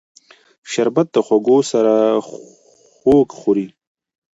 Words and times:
شربت 0.71 1.07
د 1.15 1.17
خوږو 1.25 1.57
سره 1.71 1.93
خوږ 2.99 3.27
خوري 3.39 3.67